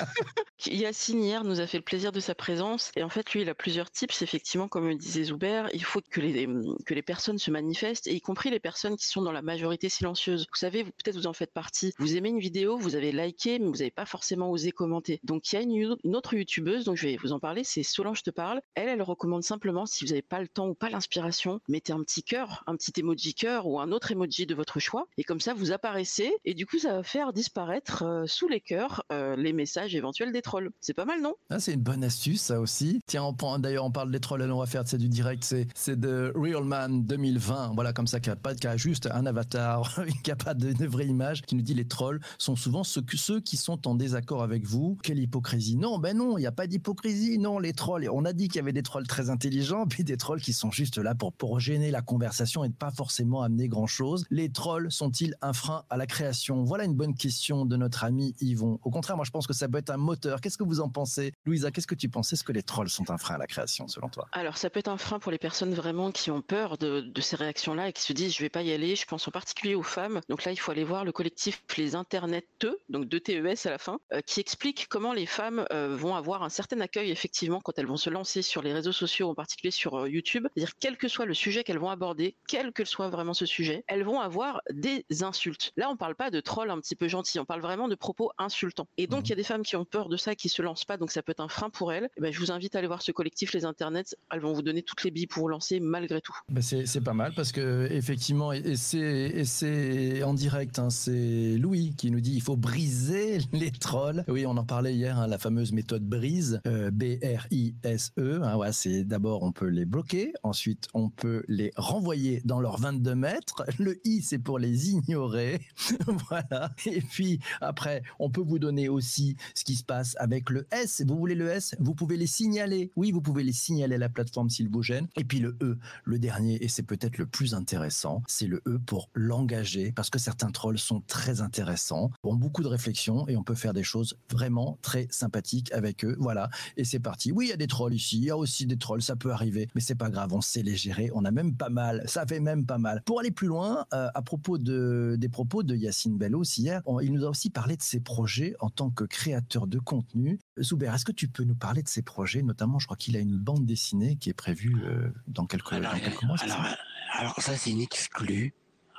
Yacine 0.67 1.23
hier 1.23 1.45
nous 1.45 1.61
a 1.61 1.67
fait 1.67 1.79
le 1.79 1.85
plaisir 1.85 2.13
de 2.13 2.21
sa 2.21 2.35
présence 2.35 2.91
et 2.97 3.03
en 3.03 3.09
fait 3.09 3.33
lui 3.33 3.43
il 3.43 3.49
a 3.49 3.55
plusieurs 3.55 3.91
tips 3.91 4.23
effectivement 4.23 4.69
comme 4.69 4.95
disait 4.97 5.25
Zuber, 5.25 5.65
il 5.73 5.85
faut 5.85 6.01
que 6.11 6.21
les, 6.21 6.49
que 6.85 6.95
les 6.95 7.03
personnes 7.03 7.39
se 7.39 7.51
manifestent 7.51 8.07
et 8.07 8.15
y 8.15 8.21
compris 8.21 8.51
les 8.51 8.61
personnes 8.61 8.97
qui 8.97 9.07
sont 9.07 9.23
dans 9.23 9.33
la 9.33 9.43
majorité 9.43 9.89
silencieuse. 9.89 10.47
Vous 10.53 10.59
savez, 10.59 10.85
peut-être 10.85 11.17
vous 11.17 11.27
en 11.27 11.33
faites 11.33 11.53
partie. 11.53 11.93
Vous 11.99 12.17
aimez 12.17 12.29
une 12.29 12.39
vidéo, 12.39 12.77
vous 12.79 12.95
avez 12.97 13.13
liké 13.13 13.59
mais 13.59 13.67
vous 13.67 13.77
n'avez 13.77 13.91
pas 13.91 14.07
forcément 14.07 14.26
forcément 14.27 14.51
osé 14.51 14.73
commenter. 14.73 15.21
Donc 15.23 15.53
il 15.53 15.55
y 15.55 15.59
a 15.59 15.63
une, 15.63 16.17
autre 16.17 16.35
youtubeuse 16.35 16.85
dont 16.85 16.97
je 16.97 17.07
vais 17.07 17.17
vous 17.17 17.31
en 17.31 17.39
parler, 17.39 17.63
c'est 17.63 17.85
Solange 17.85 18.25
te 18.25 18.31
parle. 18.31 18.61
Elle, 18.75 18.89
elle 18.89 19.03
recommande 19.03 19.45
simplement 19.45 19.87
si 19.87 20.05
vous 20.05 20.11
n'avez 20.11 20.23
pas 20.23 20.41
le 20.41 20.49
temps 20.49 20.67
ou 20.67 20.75
pas 20.75 20.91
l'inspiration, 20.91 21.61
mettez 21.69 21.93
un 21.93 22.03
petit 22.03 22.25
cœur, 22.25 22.65
un 22.67 22.75
petit 22.75 22.93
emoji 22.99 23.35
cœur 23.35 23.69
ou 23.69 23.79
un 23.79 23.93
autre 23.93 24.11
emoji 24.11 24.45
de 24.45 24.57
votre 24.57 24.81
choix, 24.81 25.07
et 25.17 25.23
comme 25.23 25.39
ça 25.39 25.55
vous 25.55 25.71
apparaissez 25.71 26.33
et 26.45 26.55
du 26.55 26.67
coup 26.67 26.81
ça 26.81 26.95
va 26.95 27.03
faire 27.05 27.33
disparaître 27.33 28.03
euh, 28.03 28.27
sous 28.27 28.49
les 28.49 28.61
cœurs 28.61 29.05
euh, 29.13 29.37
les 29.37 29.53
messages 29.53 29.95
éventuels 29.95 30.33
des 30.33 30.43
trolls. 30.43 30.73
C'est 30.81 30.95
pas 30.95 31.05
mal, 31.05 31.23
non? 31.23 31.35
Ah, 31.51 31.61
C'est 31.61 31.75
une 31.75 31.83
bonne 31.83 32.03
astuce 32.03 32.41
ça 32.41 32.61
aussi. 32.61 32.99
Tiens, 33.07 33.33
d'ailleurs 33.61 33.85
on 33.85 33.93
parle 33.93 34.11
des 34.11 34.19
trolls, 34.19 34.43
on 34.51 34.59
va 34.59 34.67
faire 34.67 34.83
c'est 34.87 34.99
du 34.99 35.09
direct, 35.09 35.45
c'est 35.45 35.69
c'est 35.77 36.01
de 36.01 36.33
Real 36.35 36.65
Man 36.65 37.05
2020. 37.05 37.75
Voilà 37.77 37.93
comme 37.93 38.09
ça 38.09 38.19
qui 38.19 38.31
a 38.31 38.35
pas 38.35 38.57
qui 38.57 38.67
a 38.67 38.77
juste 38.77 39.07
un 39.07 39.25
avatar, 39.25 39.95
qui 40.25 40.33
a 40.33 40.37
pas 40.37 40.55
de, 40.55 40.85
vraie 40.85 41.07
image, 41.07 41.43
qui 41.43 41.55
nous 41.55 41.63
dit 41.63 41.75
les 41.75 41.87
trolls 41.87 42.21
sont 42.39 42.57
souvent 42.57 42.83
ceux, 42.83 43.05
ceux 43.15 43.39
qui 43.41 43.57
sont 43.57 43.87
en 43.87 43.95
désaccord 43.95 44.16
d'accord 44.17 44.43
avec 44.43 44.65
vous. 44.65 44.97
Quelle 45.03 45.19
hypocrisie 45.19 45.77
Non, 45.77 45.99
ben 45.99 46.17
non, 46.17 46.39
il 46.39 46.41
n'y 46.41 46.47
a 46.47 46.53
pas 46.53 46.67
d'hypocrisie. 46.67 47.39
Non, 47.39 47.59
les 47.59 47.75
trolls, 47.75 48.09
on 48.11 48.25
a 48.25 48.33
dit 48.33 48.49
qu'il 48.49 48.57
y 48.57 48.61
avait 48.61 48.73
des 48.73 48.83
trolls 48.83 49.07
très 49.07 49.29
intelligents, 49.29 49.87
puis 49.91 50.05
des 50.05 50.17
trolls 50.17 50.41
qui 50.41 50.55
sont 50.55 50.71
juste 50.71 50.97
là 50.97 51.15
pour, 51.15 51.61
gêner 51.61 51.91
la 51.91 52.01
conversation 52.01 52.65
et 52.65 52.69
ne 52.69 52.73
pas 52.73 52.91
forcément 52.91 53.43
amener 53.43 53.69
grand-chose. 53.69 54.25
Les 54.31 54.51
trolls 54.51 54.91
sont-ils 54.91 55.35
un 55.43 55.53
frein 55.53 55.85
à 55.91 55.99
la 55.99 56.07
création? 56.07 56.65
Voilà 56.65 56.85
une 56.85 56.95
bonne 56.95 57.15
question 57.15 57.67
de 57.67 57.77
notre 57.77 58.05
ami 58.05 58.35
Yvon. 58.41 58.79
Au 58.85 58.91
contraire, 58.91 59.17
moi 59.17 59.27
je 59.27 59.31
pense 59.31 59.47
que 59.47 59.53
ça 59.53 59.69
peut 59.69 59.77
être 59.77 59.91
un 59.91 59.99
moteur. 59.99 60.41
Qu'est-ce 60.41 60.57
que 60.57 60.65
vous 60.65 60.81
en 60.81 60.89
pensez? 60.89 61.35
Louisa, 61.45 61.71
qu'est-ce 61.71 61.87
que 61.87 61.95
tu 61.95 62.09
penses? 62.09 62.33
Est-ce 62.33 62.45
que 62.45 62.53
les 62.53 62.63
trolls 62.63 62.89
sont 62.89 63.11
un 63.11 63.19
frein 63.19 63.35
à 63.35 63.39
la 63.39 63.47
création 63.47 63.87
selon 63.87 64.09
toi? 64.09 64.29
Alors 64.33 64.57
ça 64.57 64.71
peut 64.71 64.79
être 64.79 64.89
un 64.89 64.99
frein 64.99 65.19
pour 65.19 65.31
les 65.31 65.39
personnes 65.39 65.75
vraiment 65.75 66.11
qui 66.11 66.31
ont 66.31 66.41
peur 66.41 66.79
de, 66.79 67.13
ces 67.21 67.37
réactions-là 67.37 67.91
et 67.91 67.93
qui 67.93 68.03
se 68.03 68.15
disent 68.15 68.35
je 68.35 68.41
vais 68.41 68.49
pas 68.49 68.63
y 68.63 68.73
aller. 68.73 68.97
Je 68.97 69.05
pense 69.05 69.29
en 69.29 69.31
particulier 69.31 69.75
aux 69.75 69.83
femmes. 69.83 70.21
Donc 70.31 70.45
là, 70.45 70.53
il 70.53 70.57
faut 70.57 70.73
aller 70.73 70.85
voir 70.85 71.05
le 71.05 71.13
collectif 71.13 71.63
Les 71.77 71.95
Interneteux, 71.95 72.79
donc 72.89 73.09
de 73.09 73.19
TES 73.19 73.67
à 73.67 73.71
la 73.71 73.79
fin, 73.79 73.99
qui 74.27 74.41
explique 74.41 74.87
comment 74.89 75.13
les 75.13 75.27
femmes 75.27 75.67
euh, 75.73 75.97
vont 75.97 76.15
avoir 76.15 76.43
un 76.43 76.49
certain 76.49 76.81
accueil 76.81 77.11
effectivement 77.11 77.61
quand 77.61 77.79
elles 77.79 77.87
vont 77.87 77.97
se 77.97 78.11
lancer 78.11 78.43
sur 78.43 78.63
les 78.63 78.73
réseaux 78.73 78.93
sociaux, 78.93 79.29
en 79.29 79.35
particulier 79.35 79.71
sur 79.71 79.95
euh, 79.95 80.09
YouTube. 80.09 80.47
C'est-à-dire 80.55 80.75
quel 80.79 80.97
que 80.97 81.09
soit 81.09 81.27
le 81.27 81.35
sujet 81.35 81.65
qu'elles 81.65 81.79
vont 81.79 81.91
aborder, 81.91 82.37
quel 82.49 82.73
que 82.73 82.85
soit 82.85 83.09
vraiment 83.09 83.35
ce 83.35 83.47
sujet, 83.47 83.85
elles 83.89 84.05
vont 84.05 84.21
avoir 84.21 84.61
des 84.71 85.05
insultes. 85.23 85.73
Là, 85.77 85.91
on 85.91 85.97
parle 85.97 86.15
pas 86.15 86.31
de 86.31 86.41
trolls 86.41 86.71
un 86.71 86.81
petit 86.81 86.97
peu 86.97 87.09
gentils, 87.09 87.39
on 87.41 87.45
parle 87.45 87.61
vraiment 87.61 87.89
de 87.89 87.95
propos 87.95 88.31
insultants. 88.39 88.89
Et 88.97 89.07
donc, 89.07 89.23
mmh. 89.23 89.27
il 89.27 89.31
y 89.31 89.33
a 89.33 89.37
des 89.37 89.43
femmes 89.43 89.63
qui 89.63 89.77
ont 89.77 89.85
peur 89.85 90.09
de 90.09 90.17
ça, 90.17 90.35
qui 90.35 90.49
se 90.49 90.63
lancent 90.63 90.85
pas, 90.85 90.97
donc 90.97 91.11
ça 91.11 91.23
peut 91.23 91.33
être 91.33 91.41
un 91.41 91.49
frein 91.49 91.71
pour 91.71 91.93
elles. 91.93 92.05
Et 92.05 92.11
eh 92.19 92.21
ben, 92.21 92.33
je 92.33 92.39
vous 92.39 92.53
invite 92.53 92.77
à 92.77 92.79
aller 92.79 92.89
voir 92.89 93.03
ce 93.03 93.13
collectif, 93.13 93.53
les 93.53 93.65
internets. 93.65 94.15
Elles 94.31 94.41
vont 94.41 94.53
vous 94.53 94.63
donner 94.63 94.83
toutes 94.83 95.03
les 95.05 95.11
billes 95.11 95.27
pour 95.27 95.43
vous 95.43 95.49
lancer 95.49 95.81
malgré 95.81 96.21
tout. 96.21 96.37
Ben 96.49 96.63
c'est 96.63 97.01
pas 97.01 97.13
mal 97.13 97.33
parce 97.35 97.53
que 97.53 97.89
effectivement, 97.91 98.53
et 98.53 98.77
c'est 98.77 100.23
en 100.23 100.35
direct, 100.35 100.79
hein, 100.79 100.91
c'est 100.91 101.57
Louis 101.59 101.95
qui 101.97 102.11
nous 102.11 102.21
dit 102.21 102.35
il 102.35 102.43
faut 102.43 102.57
briser 102.57 103.39
les 103.53 103.71
trolls. 103.71 103.96
Oui, 104.29 104.45
on 104.45 104.57
en 104.59 104.65
parlait 104.65 104.95
hier, 104.95 105.19
hein, 105.19 105.27
la 105.27 105.39
fameuse 105.39 105.73
méthode 105.73 106.05
Brise, 106.05 106.61
euh, 106.67 106.91
B-R-I-S-E. 106.91 108.43
Hein, 108.43 108.73
c'est 108.73 109.05
d'abord 109.05 109.43
on 109.43 109.53
peut 109.53 109.69
les 109.69 109.87
bloquer, 109.87 110.35
ensuite 110.43 110.89
on 110.93 111.09
peut 111.09 111.45
les 111.49 111.73
renvoyer 111.77 112.43
dans 112.45 112.61
leurs 112.61 112.79
22 112.79 113.15
mètres. 113.15 113.65
Le 113.79 113.99
I, 114.07 114.21
c'est 114.21 114.39
pour 114.39 114.59
les 114.59 114.91
ignorer. 114.91 115.63
voilà. 116.29 116.73
Et 116.85 117.01
puis 117.01 117.41
après, 117.63 118.03
on 118.19 118.29
peut 118.29 118.43
vous 118.43 118.59
donner 118.59 118.91
aussi 118.91 119.37
ce 119.55 119.65
qui 119.65 119.77
se 119.77 119.85
passe 119.85 120.15
avec 120.19 120.51
le 120.51 120.67
S. 120.73 121.03
Vous 121.07 121.17
voulez 121.17 121.35
le 121.35 121.49
S? 121.49 121.75
Vous 121.81 121.95
pouvez 121.95 122.19
les 122.19 122.27
signaler. 122.27 122.93
Oui, 122.97 123.13
vous 123.13 123.23
pouvez 123.23 123.45
les 123.45 123.53
signaler 123.53 123.95
à 123.95 123.99
la 123.99 124.11
plateforme 124.11 124.51
s'ils 124.51 124.69
vous 124.69 124.83
gênent. 124.83 125.09
Et 125.17 125.25
puis 125.25 125.39
le 125.39 125.57
E, 125.63 125.79
le 126.05 126.19
dernier, 126.19 126.63
et 126.63 126.69
c'est 126.69 126.83
peut-être 126.83 127.17
le 127.17 127.27
plus 127.27 127.55
intéressant, 127.55 128.23
c'est 128.27 128.47
le 128.47 128.61
E 128.67 128.79
pour 128.79 129.09
l'engager, 129.15 129.93
parce 129.93 130.11
que 130.11 130.19
certains 130.19 130.51
trolls 130.51 130.79
sont 130.79 131.01
très 131.01 131.41
intéressants, 131.41 132.11
ont 132.25 132.35
beaucoup 132.35 132.63
de 132.63 132.69
réflexion 132.69 133.27
et 133.29 133.37
on 133.37 133.43
peut 133.43 133.55
faire 133.55 133.73
des 133.73 133.86
choses 133.87 134.17
vraiment 134.31 134.79
très 134.83 135.07
sympathique 135.11 135.73
avec 135.73 136.05
eux. 136.05 136.17
Voilà. 136.19 136.51
Et 136.77 136.85
c'est 136.85 137.01
parti. 137.01 137.33
Oui, 137.33 137.47
il 137.47 137.49
y 137.49 137.53
a 137.53 137.57
des 137.57 137.67
trolls 137.67 137.95
ici. 137.95 138.19
Il 138.19 138.25
y 138.25 138.31
a 138.31 138.37
aussi 138.37 138.67
des 138.67 138.77
trolls. 138.77 139.03
Ça 139.03 139.17
peut 139.17 139.31
arriver. 139.31 139.69
Mais 139.75 139.81
c'est 139.81 139.95
pas 139.95 140.11
grave. 140.11 140.33
On 140.33 140.41
sait 140.41 140.63
les 140.63 140.77
gérer. 140.77 141.11
On 141.15 141.25
a 141.25 141.31
même 141.31 141.55
pas 141.55 141.69
mal. 141.69 142.03
Ça 142.07 142.27
fait 142.27 142.41
même 142.41 142.67
pas 142.67 142.79
mal. 142.79 143.03
Pour 143.05 143.21
aller 143.21 143.31
plus 143.31 143.49
loin, 143.49 143.87
euh, 143.95 144.09
à 144.15 144.23
propos 144.23 144.59
de, 144.59 145.17
des 145.19 145.29
propos 145.29 145.63
de 145.63 145.75
Yacine 145.75 146.19
Bellos 146.19 146.45
hier, 146.59 146.83
il 147.03 147.13
nous 147.13 147.25
a 147.25 147.31
aussi 147.31 147.51
parlé 147.51 147.77
de 147.77 147.83
ses 147.83 148.01
projets 148.01 148.55
en 148.61 148.71
tant 148.71 148.91
que 148.91 149.05
créateur 149.05 149.67
de 149.67 149.79
contenu. 149.79 150.39
Zuber, 150.61 150.93
est-ce 150.95 151.05
que 151.05 151.13
tu 151.13 151.29
peux 151.29 151.45
nous 151.45 151.55
parler 151.55 151.83
de 151.83 151.89
ses 151.89 152.03
projets? 152.03 152.43
Notamment, 152.43 152.79
je 152.79 152.87
crois 152.87 152.97
qu'il 152.97 153.17
a 153.17 153.21
une 153.21 153.39
bande 153.39 153.65
dessinée 153.65 154.17
qui 154.17 154.31
est 154.31 154.35
prévue 154.35 154.77
euh, 154.85 155.09
dans 155.29 155.47
quelques, 155.47 155.73
alors, 155.73 155.93
dans 155.93 155.99
quelques 155.99 156.23
mois. 156.25 156.37
Alors, 156.41 156.57
ça, 156.57 156.77
alors 157.19 157.41
ça, 157.41 157.57
c'est 157.57 157.71
une 157.71 157.81
exclue. 157.81 158.55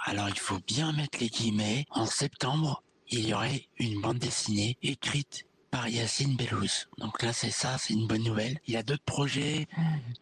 Alors 0.05 0.29
il 0.29 0.39
faut 0.39 0.59
bien 0.65 0.93
mettre 0.93 1.17
les 1.19 1.27
guillemets. 1.27 1.85
En 1.89 2.05
septembre, 2.05 2.83
il 3.09 3.27
y 3.27 3.33
aurait 3.33 3.67
une 3.77 4.01
bande 4.01 4.19
dessinée 4.19 4.77
écrite 4.83 5.47
par 5.71 5.89
Yacine 5.89 6.35
Bellous. 6.35 6.85
Donc 6.97 7.21
là, 7.21 7.33
c'est 7.33 7.51
ça, 7.51 7.77
c'est 7.77 7.93
une 7.93 8.07
bonne 8.07 8.23
nouvelle. 8.23 8.57
Il 8.67 8.73
y 8.73 8.77
a 8.77 8.83
d'autres 8.83 9.03
projets 9.03 9.67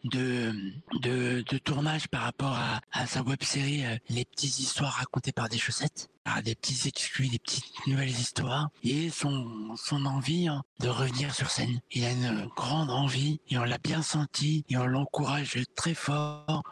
de, 0.04 0.52
tournage 1.64 2.08
par 2.08 2.22
rapport 2.22 2.58
à, 2.92 3.06
sa 3.06 3.22
web 3.22 3.42
série 3.42 3.84
euh, 3.84 3.96
Les 4.08 4.24
petites 4.24 4.58
histoires 4.58 4.94
racontées 4.94 5.32
par 5.32 5.48
des 5.48 5.58
chaussettes. 5.58 6.08
Ah, 6.24 6.42
des 6.42 6.56
petits 6.56 6.88
exclus, 6.88 7.28
des 7.28 7.38
petites 7.38 7.86
nouvelles 7.86 8.10
histoires 8.10 8.70
et 8.82 9.10
son, 9.10 9.76
son 9.76 10.04
envie 10.06 10.48
hein, 10.48 10.64
de 10.80 10.88
revenir 10.88 11.32
sur 11.32 11.50
scène. 11.50 11.80
Il 11.92 12.04
a 12.04 12.10
une 12.10 12.48
grande 12.56 12.90
envie 12.90 13.40
et 13.48 13.58
on 13.58 13.64
l'a 13.64 13.78
bien 13.78 14.02
senti 14.02 14.64
et 14.68 14.76
on 14.76 14.86
l'encourage 14.86 15.56
très 15.76 15.94
fort 15.94 16.64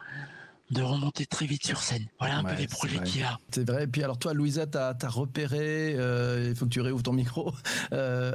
de 0.71 0.81
remonter 0.81 1.25
très 1.25 1.45
vite 1.45 1.65
sur 1.65 1.79
scène. 1.79 2.07
Voilà 2.19 2.37
un 2.37 2.43
peu 2.43 2.55
les 2.55 2.67
projets 2.67 3.01
qu'il 3.03 3.23
a. 3.23 3.39
C'est 3.51 3.67
vrai. 3.67 3.83
Et 3.83 3.87
puis 3.87 4.03
alors 4.03 4.17
toi, 4.17 4.33
Louisa, 4.33 4.65
tu 4.65 4.77
as, 4.77 4.95
repéré, 5.07 5.95
euh, 5.97 6.47
il 6.49 6.55
faut 6.55 6.65
que 6.65 6.71
tu 6.71 6.81
réouvres 6.81 7.03
ton 7.03 7.13
micro, 7.13 7.51
euh, 7.93 8.33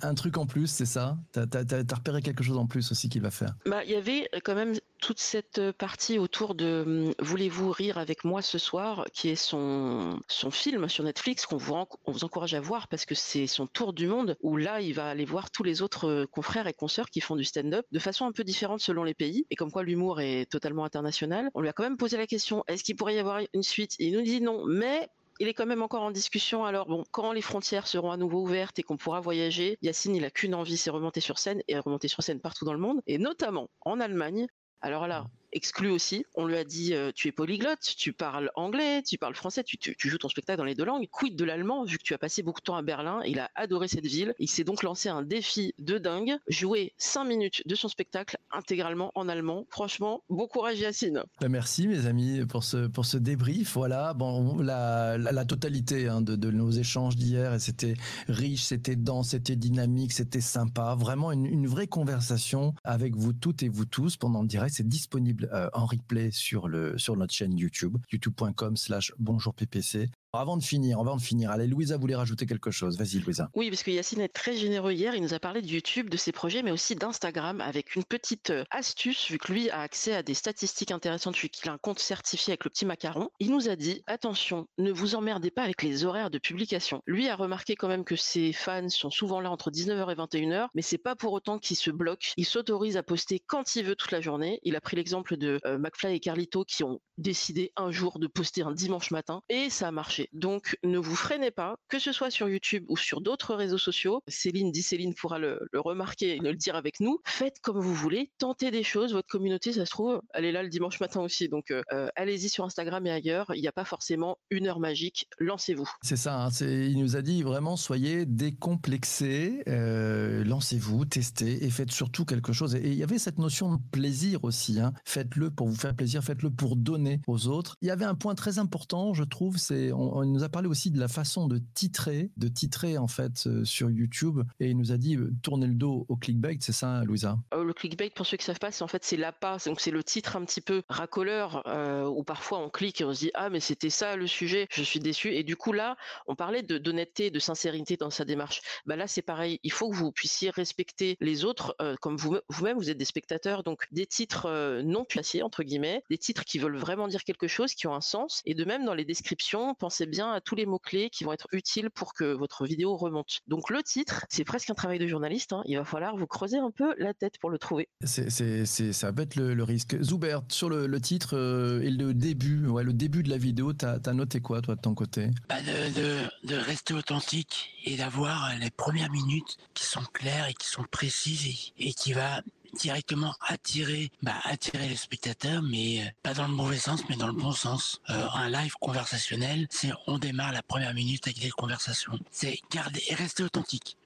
un, 0.00 0.14
truc 0.14 0.38
en 0.38 0.46
plus, 0.46 0.68
c'est 0.68 0.86
ça? 0.86 1.18
Tu 1.32 1.40
as, 1.40 1.94
repéré 1.94 2.22
quelque 2.22 2.42
chose 2.42 2.56
en 2.56 2.66
plus 2.66 2.90
aussi 2.90 3.08
qu'il 3.08 3.22
va 3.22 3.30
faire? 3.30 3.54
Bah, 3.66 3.84
Il 3.84 3.90
y 3.90 3.96
avait 3.96 4.28
quand 4.44 4.54
même 4.54 4.74
toute 5.00 5.18
cette 5.18 5.72
partie 5.72 6.18
autour 6.18 6.54
de 6.54 6.84
hum, 6.86 7.14
Voulez-vous 7.20 7.70
rire 7.70 7.98
avec 7.98 8.24
moi 8.24 8.42
ce 8.42 8.58
soir, 8.58 9.04
qui 9.12 9.28
est 9.28 9.36
son, 9.36 10.20
son 10.28 10.50
film 10.50 10.88
sur 10.88 11.04
Netflix 11.04 11.46
qu'on 11.46 11.56
vous, 11.56 11.74
on 12.04 12.12
vous 12.12 12.24
encourage 12.24 12.54
à 12.54 12.60
voir 12.60 12.88
parce 12.88 13.04
que 13.04 13.14
c'est 13.14 13.46
son 13.46 13.66
tour 13.66 13.92
du 13.92 14.06
monde 14.06 14.36
où 14.42 14.56
là, 14.56 14.80
il 14.80 14.94
va 14.94 15.08
aller 15.08 15.24
voir 15.24 15.50
tous 15.50 15.62
les 15.62 15.82
autres 15.82 16.08
euh, 16.08 16.26
confrères 16.26 16.66
et 16.66 16.72
consoeurs 16.72 17.10
qui 17.10 17.20
font 17.20 17.36
du 17.36 17.44
stand-up 17.44 17.84
de 17.90 17.98
façon 17.98 18.26
un 18.26 18.32
peu 18.32 18.44
différente 18.44 18.80
selon 18.80 19.04
les 19.04 19.14
pays 19.14 19.46
et 19.50 19.56
comme 19.56 19.70
quoi 19.70 19.82
l'humour 19.82 20.20
est 20.20 20.46
totalement 20.50 20.84
international 20.84 21.49
on 21.54 21.60
lui 21.60 21.68
a 21.68 21.72
quand 21.72 21.82
même 21.82 21.96
posé 21.96 22.16
la 22.16 22.26
question 22.26 22.64
est-ce 22.68 22.84
qu'il 22.84 22.96
pourrait 22.96 23.14
y 23.14 23.18
avoir 23.18 23.40
une 23.52 23.62
suite? 23.62 23.96
Il 23.98 24.14
nous 24.14 24.22
dit 24.22 24.40
non, 24.40 24.64
mais 24.66 25.08
il 25.40 25.48
est 25.48 25.54
quand 25.54 25.66
même 25.66 25.82
encore 25.82 26.02
en 26.02 26.10
discussion. 26.10 26.64
Alors 26.64 26.86
bon, 26.86 27.04
quand 27.10 27.32
les 27.32 27.40
frontières 27.40 27.86
seront 27.86 28.10
à 28.10 28.16
nouveau 28.16 28.42
ouvertes 28.42 28.78
et 28.78 28.82
qu'on 28.82 28.98
pourra 28.98 29.20
voyager, 29.20 29.78
Yacine, 29.80 30.14
il 30.14 30.24
a 30.24 30.30
qu'une 30.30 30.54
envie, 30.54 30.76
c'est 30.76 30.90
remonter 30.90 31.20
sur 31.20 31.38
scène 31.38 31.62
et 31.66 31.78
remonter 31.78 32.08
sur 32.08 32.22
scène 32.22 32.40
partout 32.40 32.64
dans 32.64 32.74
le 32.74 32.78
monde, 32.78 33.00
et 33.06 33.18
notamment 33.18 33.70
en 33.80 34.00
Allemagne. 34.00 34.46
Alors 34.82 35.06
là, 35.06 35.26
exclu 35.52 35.90
aussi. 35.90 36.24
On 36.34 36.46
lui 36.46 36.56
a 36.56 36.64
dit 36.64 36.94
euh, 36.94 37.12
tu 37.14 37.28
es 37.28 37.32
polyglotte, 37.32 37.94
tu 37.96 38.12
parles 38.12 38.50
anglais, 38.54 39.02
tu 39.02 39.18
parles 39.18 39.34
français, 39.34 39.64
tu, 39.64 39.78
joues 39.98 40.18
ton 40.18 40.28
spectacle 40.28 40.58
dans 40.58 40.64
les 40.64 40.74
deux 40.74 40.84
langues. 40.84 41.08
Quid 41.10 41.36
de 41.36 41.44
l'allemand 41.44 41.84
vu 41.84 41.98
que 41.98 42.02
tu 42.02 42.14
as 42.14 42.18
passé 42.18 42.42
beaucoup 42.42 42.60
de 42.60 42.64
temps 42.64 42.76
à 42.76 42.82
Berlin 42.82 43.20
Il 43.26 43.38
a 43.38 43.50
adoré 43.54 43.88
cette 43.88 44.06
ville. 44.06 44.34
Il 44.38 44.48
s'est 44.48 44.64
donc 44.64 44.82
lancé 44.82 45.08
un 45.08 45.22
défi 45.22 45.74
de 45.78 45.98
dingue, 45.98 46.36
jouer 46.48 46.92
5 46.98 47.24
minutes 47.24 47.62
de 47.66 47.74
son 47.74 47.88
spectacle 47.88 48.38
intégralement 48.50 49.12
en 49.14 49.28
allemand. 49.28 49.66
Franchement, 49.70 50.22
bon 50.28 50.46
courage 50.46 50.78
Yacine. 50.78 51.24
Ben, 51.40 51.48
merci 51.48 51.86
mes 51.86 52.06
amis 52.06 52.44
pour 52.46 52.64
ce 52.64 52.86
pour 52.86 53.04
ce 53.04 53.16
débrief. 53.16 53.74
Voilà, 53.74 54.14
bon 54.14 54.58
la, 54.58 55.18
la, 55.18 55.44
totalité 55.44 56.08
hein, 56.08 56.20
de, 56.20 56.36
de, 56.36 56.50
nos 56.50 56.70
échanges 56.70 57.16
d'hier 57.16 57.54
et 57.54 57.58
c'était 57.58 57.94
riche, 58.28 58.64
c'était 58.64 58.96
dense, 58.96 59.30
c'était 59.30 59.56
dynamique, 59.56 60.12
c'était 60.12 60.40
sympa. 60.40 60.94
Vraiment 60.98 61.32
une, 61.32 61.46
une 61.46 61.66
vraie 61.66 61.86
conversation 61.86 62.74
avec 62.84 63.16
vous 63.16 63.32
toutes 63.32 63.62
et 63.62 63.68
vous 63.68 63.84
tous 63.84 64.16
pendant 64.16 64.42
le 64.42 64.48
direct. 64.48 64.74
C'est 64.74 64.88
disponible 64.88 65.39
euh, 65.52 65.70
en 65.72 65.86
replay 65.86 66.30
sur, 66.30 66.68
le, 66.68 66.98
sur 66.98 67.16
notre 67.16 67.34
chaîne 67.34 67.56
YouTube, 67.56 67.96
youtube.com 68.12 68.76
slash 68.76 69.12
bonjour 69.18 69.54
PPC. 69.54 70.08
Avant 70.32 70.56
de 70.56 70.62
finir, 70.62 71.00
avant 71.00 71.16
de 71.16 71.20
finir, 71.20 71.50
allez, 71.50 71.66
Louisa 71.66 71.96
voulait 71.96 72.14
rajouter 72.14 72.46
quelque 72.46 72.70
chose. 72.70 72.96
Vas-y, 72.96 73.18
Louisa. 73.18 73.50
Oui, 73.56 73.68
parce 73.68 73.82
que 73.82 73.90
Yacine 73.90 74.20
est 74.20 74.28
très 74.28 74.56
généreux 74.56 74.92
hier. 74.92 75.16
Il 75.16 75.22
nous 75.22 75.34
a 75.34 75.40
parlé 75.40 75.60
de 75.60 75.66
YouTube, 75.66 76.08
de 76.08 76.16
ses 76.16 76.30
projets, 76.30 76.62
mais 76.62 76.70
aussi 76.70 76.94
d'Instagram, 76.94 77.60
avec 77.60 77.96
une 77.96 78.04
petite 78.04 78.50
euh, 78.50 78.64
astuce, 78.70 79.28
vu 79.28 79.38
que 79.38 79.52
lui 79.52 79.70
a 79.70 79.80
accès 79.80 80.14
à 80.14 80.22
des 80.22 80.34
statistiques 80.34 80.92
intéressantes, 80.92 81.36
vu 81.36 81.48
qu'il 81.48 81.68
a 81.68 81.72
un 81.72 81.78
compte 81.78 81.98
certifié 81.98 82.52
avec 82.52 82.62
le 82.62 82.70
petit 82.70 82.86
macaron. 82.86 83.28
Il 83.40 83.50
nous 83.50 83.68
a 83.68 83.74
dit 83.74 84.04
attention, 84.06 84.68
ne 84.78 84.92
vous 84.92 85.16
emmerdez 85.16 85.50
pas 85.50 85.64
avec 85.64 85.82
les 85.82 86.04
horaires 86.04 86.30
de 86.30 86.38
publication. 86.38 87.02
Lui 87.08 87.28
a 87.28 87.34
remarqué 87.34 87.74
quand 87.74 87.88
même 87.88 88.04
que 88.04 88.14
ses 88.14 88.52
fans 88.52 88.88
sont 88.88 89.10
souvent 89.10 89.40
là 89.40 89.50
entre 89.50 89.72
19h 89.72 90.12
et 90.12 90.14
21h, 90.14 90.68
mais 90.74 90.82
c'est 90.82 90.96
pas 90.98 91.16
pour 91.16 91.32
autant 91.32 91.58
qu'il 91.58 91.76
se 91.76 91.90
bloque. 91.90 92.34
Il 92.36 92.46
s'autorise 92.46 92.96
à 92.96 93.02
poster 93.02 93.40
quand 93.44 93.74
il 93.74 93.84
veut 93.84 93.96
toute 93.96 94.12
la 94.12 94.20
journée. 94.20 94.60
Il 94.62 94.76
a 94.76 94.80
pris 94.80 94.94
l'exemple 94.94 95.36
de 95.36 95.58
euh, 95.66 95.76
McFly 95.76 96.14
et 96.14 96.20
Carlito 96.20 96.64
qui 96.64 96.84
ont 96.84 97.00
décidé 97.18 97.72
un 97.76 97.90
jour 97.90 98.20
de 98.20 98.28
poster 98.28 98.62
un 98.62 98.72
dimanche 98.72 99.10
matin, 99.10 99.42
et 99.48 99.70
ça 99.70 99.88
a 99.88 99.90
marché. 99.90 100.19
Donc 100.32 100.76
ne 100.84 100.98
vous 100.98 101.16
freinez 101.16 101.50
pas, 101.50 101.76
que 101.88 101.98
ce 101.98 102.12
soit 102.12 102.30
sur 102.30 102.48
YouTube 102.48 102.84
ou 102.88 102.96
sur 102.96 103.20
d'autres 103.20 103.54
réseaux 103.54 103.78
sociaux. 103.78 104.22
Céline 104.28 104.70
dit 104.70 104.82
Céline 104.82 105.14
pourra 105.14 105.38
le, 105.38 105.60
remarquer 105.74 106.36
et 106.36 106.38
le 106.38 106.54
dire 106.54 106.76
avec 106.76 107.00
nous. 107.00 107.18
Faites 107.24 107.60
comme 107.62 107.80
vous 107.80 107.94
voulez, 107.94 108.30
tentez 108.38 108.70
des 108.70 108.82
choses. 108.82 109.12
Votre 109.12 109.28
communauté, 109.28 109.72
ça 109.72 109.86
se 109.86 109.90
trouve, 109.90 110.20
elle 110.34 110.44
est 110.44 110.52
là 110.52 110.62
le 110.62 110.68
dimanche 110.68 111.00
matin 111.00 111.20
aussi. 111.20 111.48
Donc 111.48 111.70
euh, 111.70 111.82
euh, 111.92 112.08
allez-y 112.16 112.48
sur 112.48 112.64
Instagram 112.64 113.06
et 113.06 113.10
ailleurs. 113.10 113.52
Il 113.54 113.60
n'y 113.60 113.68
a 113.68 113.72
pas 113.72 113.84
forcément 113.84 114.38
une 114.50 114.66
heure 114.66 114.80
magique. 114.80 115.26
Lancez-vous. 115.38 115.88
C'est 116.02 116.16
ça. 116.16 116.44
Hein, 116.44 116.48
il 116.60 116.98
nous 116.98 117.16
a 117.16 117.22
dit 117.22 117.42
vraiment 117.42 117.76
soyez 117.76 118.26
décomplexés, 118.26 119.62
euh, 119.68 120.44
lancez-vous, 120.44 121.04
testez 121.04 121.64
et 121.64 121.70
faites 121.70 121.92
surtout 121.92 122.24
quelque 122.24 122.52
chose. 122.52 122.74
Et 122.74 122.88
il 122.88 122.94
y 122.94 123.02
avait 123.02 123.18
cette 123.18 123.38
notion 123.38 123.74
de 123.74 123.80
plaisir 123.90 124.44
aussi. 124.44 124.80
Hein. 124.80 124.92
Faites-le 125.04 125.50
pour 125.50 125.68
vous 125.68 125.76
faire 125.76 125.94
plaisir, 125.94 126.22
faites-le 126.22 126.50
pour 126.50 126.76
donner 126.76 127.20
aux 127.26 127.48
autres. 127.48 127.76
Il 127.82 127.88
y 127.88 127.90
avait 127.90 128.04
un 128.04 128.14
point 128.14 128.34
très 128.34 128.58
important, 128.58 129.14
je 129.14 129.24
trouve, 129.24 129.56
c'est 129.56 129.92
nous 130.24 130.44
a 130.44 130.48
parlé 130.48 130.68
aussi 130.68 130.90
de 130.90 130.98
la 130.98 131.08
façon 131.08 131.46
de 131.46 131.60
titrer, 131.74 132.30
de 132.36 132.48
titrer 132.48 132.98
en 132.98 133.06
fait 133.06 133.46
euh, 133.46 133.64
sur 133.64 133.90
YouTube, 133.90 134.40
et 134.58 134.70
il 134.70 134.76
nous 134.76 134.92
a 134.92 134.96
dit 134.96 135.16
euh, 135.16 135.32
tourner 135.42 135.66
le 135.66 135.74
dos 135.74 136.06
au 136.08 136.16
clickbait, 136.16 136.58
c'est 136.60 136.72
ça, 136.72 137.02
Louisa? 137.04 137.38
Euh, 137.54 137.64
Le 137.64 137.72
clickbait, 137.72 138.10
pour 138.10 138.26
ceux 138.26 138.36
qui 138.36 138.44
savent 138.44 138.58
pas, 138.58 138.72
c'est 138.72 138.82
en 138.82 138.88
fait 138.88 139.04
c'est 139.04 139.16
l'appât, 139.16 139.58
donc 139.66 139.80
c'est 139.80 139.90
le 139.90 140.02
titre 140.02 140.36
un 140.36 140.44
petit 140.44 140.60
peu 140.60 140.82
racoleur 140.88 141.62
où 142.10 142.24
parfois 142.24 142.58
on 142.58 142.68
clique 142.68 143.00
et 143.00 143.04
on 143.04 143.14
se 143.14 143.20
dit 143.20 143.30
ah 143.34 143.50
mais 143.50 143.60
c'était 143.60 143.90
ça 143.90 144.16
le 144.16 144.26
sujet, 144.26 144.66
je 144.70 144.82
suis 144.82 145.00
déçu, 145.00 145.34
et 145.34 145.44
du 145.44 145.56
coup 145.56 145.72
là 145.72 145.96
on 146.26 146.34
parlait 146.34 146.62
d'honnêteté, 146.62 147.30
de 147.30 147.38
sincérité 147.38 147.96
dans 147.96 148.10
sa 148.10 148.24
démarche. 148.24 148.60
Bah 148.86 148.96
là 148.96 149.06
c'est 149.06 149.22
pareil, 149.22 149.60
il 149.62 149.72
faut 149.72 149.90
que 149.90 149.96
vous 149.96 150.12
puissiez 150.12 150.50
respecter 150.50 151.16
les 151.20 151.44
autres 151.44 151.76
comme 152.00 152.16
vous 152.16 152.38
vous-même 152.48 152.76
vous 152.76 152.90
êtes 152.90 152.98
des 152.98 153.04
spectateurs, 153.04 153.62
donc 153.62 153.86
des 153.90 154.06
titres 154.06 154.80
non 154.82 155.04
puissiers 155.04 155.42
entre 155.42 155.62
guillemets, 155.62 156.02
des 156.10 156.18
titres 156.18 156.44
qui 156.44 156.58
veulent 156.58 156.76
vraiment 156.76 157.08
dire 157.08 157.24
quelque 157.24 157.48
chose, 157.48 157.74
qui 157.74 157.86
ont 157.86 157.94
un 157.94 158.00
sens, 158.00 158.42
et 158.44 158.54
de 158.54 158.64
même 158.64 158.84
dans 158.84 158.94
les 158.94 159.04
descriptions, 159.04 159.74
pensez 159.74 159.99
bien 160.06 160.32
à 160.32 160.40
tous 160.40 160.54
les 160.54 160.66
mots-clés 160.66 161.10
qui 161.10 161.24
vont 161.24 161.32
être 161.32 161.48
utiles 161.52 161.90
pour 161.90 162.14
que 162.14 162.32
votre 162.32 162.64
vidéo 162.64 162.96
remonte. 162.96 163.40
Donc 163.46 163.70
le 163.70 163.82
titre, 163.82 164.24
c'est 164.28 164.44
presque 164.44 164.70
un 164.70 164.74
travail 164.74 164.98
de 164.98 165.06
journaliste. 165.06 165.52
Hein. 165.52 165.62
Il 165.66 165.76
va 165.76 165.84
falloir 165.84 166.16
vous 166.16 166.26
creuser 166.26 166.58
un 166.58 166.70
peu 166.70 166.94
la 166.98 167.14
tête 167.14 167.38
pour 167.40 167.50
le 167.50 167.58
trouver. 167.58 167.88
C'est, 168.04 168.30
ça 168.64 169.10
va 169.10 169.22
être 169.22 169.36
le, 169.36 169.62
risque. 169.62 170.00
Zoubert, 170.02 170.42
sur 170.48 170.68
le, 170.68 171.00
titre 171.00 171.36
euh, 171.36 171.82
et 171.82 171.90
le 171.90 172.14
début, 172.14 172.66
ouais, 172.66 172.84
le 172.84 172.92
début 172.92 173.22
de 173.22 173.30
la 173.30 173.38
vidéo, 173.38 173.72
tu 173.72 173.84
as 173.84 174.12
noté 174.12 174.40
quoi 174.40 174.60
toi 174.60 174.74
de 174.74 174.80
ton 174.80 174.94
côté? 174.94 175.30
Bah 175.48 175.56
de, 175.62 176.48
de, 176.48 176.54
rester 176.54 176.94
authentique 176.94 177.70
et 177.84 177.96
d'avoir 177.96 178.52
les 178.58 178.70
premières 178.70 179.10
minutes 179.10 179.56
qui 179.74 179.84
sont 179.84 180.04
claires 180.12 180.48
et 180.48 180.54
qui 180.54 180.68
sont 180.68 180.84
précises 180.90 181.72
et 181.78 181.92
qui 181.92 182.12
va 182.12 182.42
directement 182.74 183.34
attirer, 183.46 184.10
bah, 184.22 184.34
attirer 184.44 184.94
spectateurs, 184.96 185.62
mais 185.62 186.02
euh, 186.02 186.10
pas 186.22 186.34
dans 186.34 186.46
le 186.46 186.54
mauvais 186.54 186.78
sens, 186.78 187.02
mais 187.08 187.16
dans 187.16 187.26
le 187.26 187.32
bon 187.32 187.52
sens. 187.52 188.00
Euh, 188.10 188.26
un 188.34 188.48
live 188.48 188.74
conversationnel, 188.80 189.66
c'est 189.70 189.90
on 190.06 190.18
démarre 190.18 190.52
la 190.52 190.62
première 190.62 190.94
minute 190.94 191.26
avec 191.26 191.40
des 191.40 191.50
conversations. 191.50 192.18
C'est 192.30 192.58
garder 192.72 193.02
et 193.08 193.14
rester 193.14 193.42
authentique. 193.42 193.96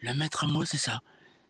Le 0.00 0.14
maître 0.14 0.46
mot, 0.46 0.64
c'est 0.64 0.78
ça. 0.78 1.00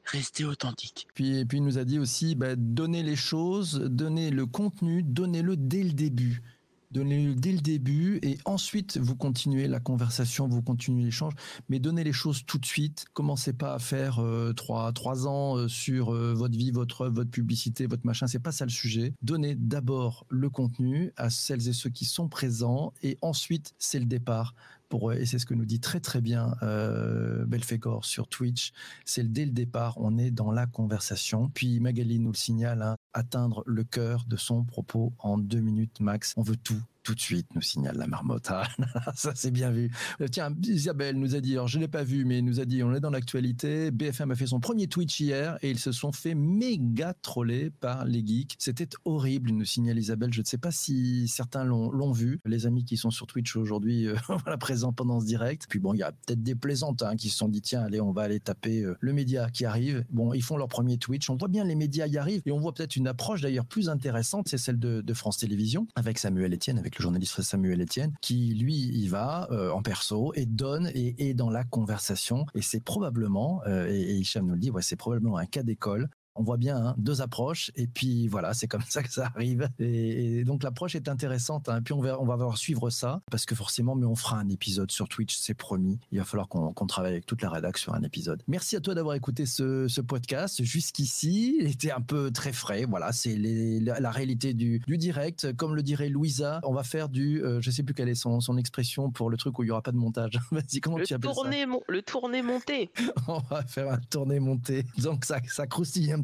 Rester 0.04 0.44
authentique. 0.44 1.06
Puis, 1.14 1.44
puis 1.44 1.58
il 1.58 1.64
nous 1.64 1.78
a 1.78 1.84
dit 1.84 1.98
aussi, 1.98 2.34
bah, 2.34 2.56
donner 2.56 3.02
les 3.02 3.16
choses, 3.16 3.75
donner 3.75 4.30
le 4.30 4.46
contenu, 4.46 5.02
donnez-le 5.02 5.56
dès 5.56 5.82
le 5.82 5.92
début. 5.92 6.42
Donnez-le 6.90 7.35
dès 7.35 7.52
le 7.52 7.61
début 7.61 8.18
et 8.23 8.38
ensuite 8.45 8.97
vous 8.97 9.16
continuez 9.16 9.68
la 9.68 9.80
conversation, 9.80 10.49
vous 10.49 10.62
continuez 10.62 11.04
l'échange, 11.04 11.35
mais 11.68 11.78
donnez 11.78 12.04
les 12.04 12.12
choses 12.12 12.45
tout 12.47 12.59
de 12.59 12.66
suite. 12.66 13.04
Commencez 13.12 13.52
pas 13.52 13.75
à 13.75 13.78
faire 13.78 14.21
euh, 14.21 14.52
trois, 14.52 14.92
trois 14.92 15.26
ans 15.26 15.57
euh, 15.57 15.68
sur 15.68 16.14
euh, 16.14 16.33
votre 16.35 16.57
vie, 16.57 16.71
votre 16.71 17.09
votre 17.09 17.30
publicité, 17.30 17.87
votre 17.87 18.07
machin. 18.07 18.26
C'est 18.26 18.38
pas 18.38 18.52
ça 18.52 18.64
le 18.64 18.71
sujet. 18.71 19.12
Donnez 19.23 19.54
d'abord 19.54 20.26
le 20.28 20.49
contenu 20.49 21.12
à 21.16 21.30
celles 21.30 21.68
et 21.68 21.73
ceux 21.73 21.90
qui 21.90 22.04
sont 22.04 22.28
présents 22.28 22.92
et 23.02 23.18
ensuite 23.23 23.75
c'est 23.78 23.99
le 23.99 24.07
départ 24.07 24.54
pour 24.88 25.12
et 25.12 25.26
c'est 25.26 25.38
ce 25.38 25.47
que 25.47 25.54
nous 25.54 25.64
dit 25.64 25.80
très 25.80 26.00
très 26.00 26.21
bien 26.21 26.54
euh, 26.62 27.45
Belfegor 27.45 28.04
sur 28.04 28.28
Twitch. 28.28 28.73
C'est 29.04 29.33
dès 29.33 29.45
le 29.45 29.52
départ, 29.52 29.95
on 29.99 30.18
est 30.18 30.30
dans 30.30 30.50
la 30.50 30.66
conversation. 30.66 31.50
Puis 31.52 31.80
Magali 31.80 32.18
nous 32.18 32.33
le 32.33 32.37
signale, 32.37 32.83
hein, 32.83 32.97
atteindre 33.12 33.62
le 33.66 33.85
cœur 33.85 34.25
de 34.26 34.37
son 34.37 34.64
propos 34.64 35.12
en 35.18 35.38
deux 35.38 35.61
minutes 35.61 36.00
max. 36.00 36.35
On 36.37 36.42
veut 36.42 36.57
tout 36.57 36.83
tout 37.08 37.14
de 37.14 37.20
suite, 37.20 37.46
nous 37.54 37.62
signale 37.62 37.96
la 37.96 38.06
marmotte. 38.06 38.50
Ah, 38.94 39.12
ça, 39.14 39.32
c'est 39.34 39.50
bien 39.50 39.70
vu. 39.70 39.90
Euh, 40.20 40.26
tiens, 40.30 40.52
Isabelle 40.62 41.16
nous 41.16 41.34
a 41.34 41.40
dit, 41.40 41.52
alors 41.52 41.68
je 41.68 41.78
ne 41.78 41.82
l'ai 41.82 41.88
pas 41.88 42.02
vu, 42.02 42.24
mais 42.24 42.42
nous 42.42 42.60
a 42.60 42.64
dit, 42.64 42.82
on 42.82 42.92
est 42.94 43.00
dans 43.00 43.10
l'actualité. 43.10 43.90
BFM 43.90 44.32
a 44.32 44.34
fait 44.34 44.46
son 44.46 44.60
premier 44.60 44.88
Twitch 44.88 45.20
hier 45.20 45.56
et 45.62 45.70
ils 45.70 45.78
se 45.78 45.92
sont 45.92 46.12
fait 46.12 46.34
méga 46.34 47.14
troller 47.22 47.70
par 47.70 48.04
les 48.04 48.26
geeks. 48.26 48.56
C'était 48.58 48.88
horrible, 49.04 49.50
nous 49.50 49.64
signale 49.64 49.98
Isabelle. 49.98 50.32
Je 50.32 50.40
ne 50.40 50.46
sais 50.46 50.58
pas 50.58 50.70
si 50.70 51.28
certains 51.28 51.64
l'ont 51.64 52.12
vu. 52.12 52.40
Les 52.44 52.66
amis 52.66 52.84
qui 52.84 52.96
sont 52.96 53.10
sur 53.10 53.26
Twitch 53.26 53.56
aujourd'hui, 53.56 54.08
euh, 54.08 54.16
voilà, 54.28 54.58
présents 54.58 54.92
pendant 54.92 55.20
ce 55.20 55.26
direct. 55.26 55.66
Puis 55.68 55.78
bon, 55.78 55.94
il 55.94 55.98
y 55.98 56.02
a 56.02 56.12
peut-être 56.12 56.42
des 56.42 56.54
plaisantes 56.54 57.02
hein, 57.02 57.16
qui 57.16 57.30
se 57.30 57.38
sont 57.38 57.48
dit, 57.48 57.62
tiens, 57.62 57.82
allez, 57.82 58.00
on 58.00 58.12
va 58.12 58.22
aller 58.22 58.40
taper 58.40 58.82
euh, 58.82 58.96
le 59.00 59.12
média 59.12 59.48
qui 59.50 59.64
arrive. 59.64 60.04
Bon, 60.10 60.34
ils 60.34 60.42
font 60.42 60.56
leur 60.56 60.68
premier 60.68 60.98
Twitch. 60.98 61.30
On 61.30 61.36
voit 61.36 61.48
bien 61.48 61.64
les 61.64 61.76
médias 61.76 62.06
y 62.06 62.18
arrivent 62.18 62.42
et 62.44 62.52
on 62.52 62.58
voit 62.58 62.74
peut-être 62.74 62.96
une 62.96 63.06
approche 63.06 63.40
d'ailleurs 63.40 63.66
plus 63.66 63.88
intéressante, 63.88 64.48
c'est 64.48 64.58
celle 64.58 64.78
de, 64.78 65.00
de 65.00 65.14
France 65.14 65.38
Télévisions 65.38 65.86
avec 65.94 66.18
Samuel 66.18 66.52
Etienne, 66.52 66.78
avec 66.78 66.98
le 66.99 67.02
journaliste 67.02 67.43
Samuel 67.43 67.83
Etienne, 67.83 68.14
qui 68.21 68.55
lui 68.55 68.75
y 68.75 69.09
va 69.09 69.49
euh, 69.50 69.71
en 69.71 69.83
perso 69.83 70.33
et 70.35 70.47
donne 70.47 70.90
et 70.95 71.28
est 71.28 71.35
dans 71.35 71.50
la 71.50 71.64
conversation. 71.64 72.47
Et 72.55 72.62
c'est 72.62 72.83
probablement, 72.83 73.62
euh, 73.67 73.87
et, 73.88 74.00
et, 74.00 74.14
Hicham 74.17 74.47
nous 74.47 74.55
le 74.55 74.61
dit, 74.61 74.71
ouais, 74.71 74.83
c'est 74.83 74.97
probablement 74.97 75.37
un 75.37 75.47
cas 75.47 75.62
d'école 75.62 76.09
on 76.38 76.42
voit 76.42 76.57
bien 76.57 76.76
hein, 76.76 76.95
deux 76.99 77.21
approches 77.23 77.71
et 77.76 77.87
puis 77.87 78.28
voilà, 78.28 78.54
c'est 78.54 78.68
comme 78.68 78.83
ça 78.88 79.02
que 79.02 79.12
ça 79.12 79.26
arrive. 79.35 79.68
Et, 79.78 80.45
donc 80.45 80.62
l'approche 80.62 80.95
est 80.95 81.09
intéressante. 81.09 81.68
Hein. 81.68 81.80
Puis 81.83 81.95
on 81.95 82.00
va, 82.00 82.21
on 82.21 82.25
va 82.25 82.37
voir 82.37 82.59
suivre 82.59 82.90
ça 82.90 83.21
parce 83.30 83.47
que 83.47 83.54
forcément, 83.54 83.95
mais 83.95 84.07
on 84.07 84.16
fera 84.16 84.38
un 84.38 84.49
épisode 84.49 84.90
sur 84.90 85.09
Twitch, 85.09 85.37
c'est 85.37 85.54
promis. 85.54 85.99
Il 86.12 86.18
va 86.18 86.25
falloir 86.25 86.49
qu'on 86.49 86.87
travaille 86.87 87.12
avec 87.12 87.26
toute 87.26 87.42
la 87.42 87.50
rédaction 87.50 87.78
sur 87.78 87.95
un 87.95 88.02
épisode. 88.02 88.42
Merci 88.49 88.76
à 88.76 88.80
toi 88.80 88.95
d'avoir 88.95 89.14
écouté 89.14 89.47
ce, 89.47 90.00
podcast 90.00 90.62
jusqu'ici. 90.62 91.57
Il 91.61 91.68
était 91.68 91.90
un 91.90 92.00
peu 92.00 92.30
très 92.30 92.52
frais. 92.52 92.85
Voilà, 92.88 93.12
c'est 93.12 93.37
la, 93.37 94.11
réalité 94.11 94.54
du, 94.54 94.80
direct. 94.87 95.52
Comme 95.57 95.75
le 95.75 95.83
dirait 95.83 96.09
Louisa, 96.09 96.61
on 96.64 96.73
va 96.73 96.83
faire 96.83 97.09
du, 97.09 97.42
euh, 97.42 97.61
je 97.61 97.71
sais 97.71 97.83
plus 97.83 97.95
quelle 97.95 98.09
est 98.09 98.14
son, 98.14 98.40
son 98.40 98.57
expression 98.57 99.11
pour 99.11 99.30
le 99.30 99.37
truc 99.37 99.59
où 99.59 99.64
il 99.64 99.68
y 99.68 99.71
aura 99.71 99.83
pas 99.83 99.92
de 99.92 99.97
montage. 99.97 100.38
Vas-y, 100.50 100.80
comment 100.80 100.99
tu 100.99 101.14
appelles 101.14 101.30
ça? 101.30 101.42
Le 101.88 102.02
tourné 102.02 102.42
monté. 102.42 102.90
on 103.28 103.38
va 103.50 103.62
faire 103.62 103.92
un 103.92 103.99
tourné 103.99 104.40
monté. 104.40 104.85
Donc 104.99 105.25
ça, 105.25 105.40
ça 105.49 105.66
croustille 105.66 106.12
un 106.12 106.21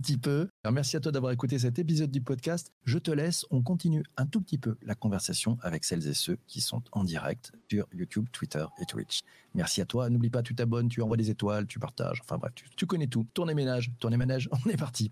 merci 0.71 0.97
à 0.97 1.01
toi 1.01 1.13
d'avoir 1.13 1.33
écouté 1.33 1.59
cet 1.59 1.79
épisode 1.79 2.11
du 2.11 2.21
podcast. 2.21 2.73
Je 2.85 2.99
te 2.99 3.11
laisse, 3.11 3.47
on 3.51 3.63
continue 3.63 4.03
un 4.17 4.27
tout 4.27 4.41
petit 4.41 4.59
peu 4.59 4.77
la 4.83 4.95
conversation 4.95 5.59
avec 5.63 5.85
celles 5.85 6.07
et 6.07 6.15
ceux 6.15 6.39
qui 6.47 6.61
sont 6.61 6.83
en 6.93 7.05
direct 7.05 7.53
sur 7.71 7.87
YouTube, 7.93 8.27
Twitter 8.33 8.65
et 8.81 8.87
Twitch. 8.87 9.23
Merci 9.55 9.81
à 9.81 9.87
toi. 9.87 10.11
N'oublie 10.11 10.31
pas, 10.31 10.43
tu 10.43 10.55
t'abonnes, 10.55 10.89
tu 10.89 11.03
envoies 11.03 11.17
des 11.17 11.31
étoiles, 11.31 11.67
tu 11.67 11.79
partages. 11.79 12.21
Enfin 12.23 12.39
bref, 12.39 12.53
tu, 12.55 12.67
tu 12.77 12.87
connais 12.87 13.07
tout. 13.07 13.27
Tournez 13.35 13.55
ménage, 13.55 13.93
tournez 13.99 14.17
ménage, 14.17 14.49
on 14.67 14.71
est 14.71 14.77
parti. 14.77 15.11